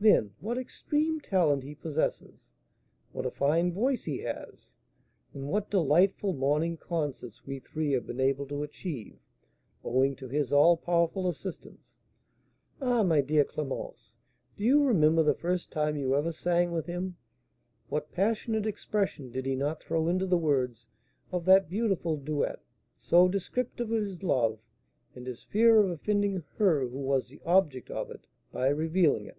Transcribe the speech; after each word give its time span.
Then, 0.00 0.34
what 0.38 0.58
extreme 0.58 1.18
talent 1.18 1.62
he 1.62 1.74
possesses! 1.74 2.50
What 3.12 3.24
a 3.24 3.30
fine 3.30 3.72
voice 3.72 4.04
he 4.04 4.18
has! 4.18 4.68
And 5.32 5.48
what 5.48 5.70
delightful 5.70 6.34
morning 6.34 6.76
concerts 6.76 7.46
we 7.46 7.58
three 7.60 7.92
have 7.92 8.06
been 8.06 8.20
able 8.20 8.46
to 8.48 8.62
achieve, 8.62 9.18
owing 9.82 10.14
to 10.16 10.28
his 10.28 10.52
all 10.52 10.76
powerful 10.76 11.26
assistance! 11.26 12.00
Ah, 12.82 13.02
my 13.02 13.22
dear 13.22 13.46
Clémence, 13.46 14.12
do 14.58 14.62
you 14.64 14.84
remember 14.84 15.22
the 15.22 15.32
first 15.32 15.70
time 15.70 15.96
you 15.96 16.14
ever 16.14 16.32
sang 16.32 16.70
with 16.72 16.84
him: 16.84 17.16
what 17.88 18.12
passionate 18.12 18.66
expression 18.66 19.30
did 19.30 19.46
he 19.46 19.54
not 19.56 19.80
throw 19.82 20.06
into 20.08 20.26
the 20.26 20.36
words 20.36 20.86
of 21.32 21.46
that 21.46 21.70
beautiful 21.70 22.18
duet, 22.18 22.60
so 23.00 23.26
descriptive 23.26 23.90
of 23.90 24.02
his 24.02 24.22
love, 24.22 24.58
and 25.14 25.26
his 25.26 25.42
fear 25.44 25.78
of 25.80 25.88
offending 25.88 26.44
her 26.56 26.86
who 26.88 26.98
was 26.98 27.28
the 27.28 27.40
object 27.46 27.90
of 27.90 28.10
it, 28.10 28.26
by 28.52 28.68
revealing 28.68 29.24
it?" 29.24 29.38